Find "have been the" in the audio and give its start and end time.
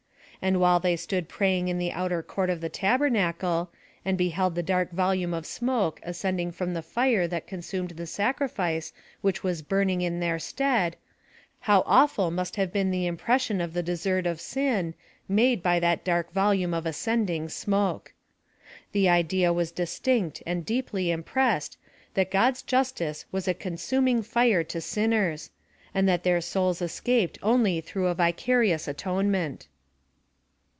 12.55-13.05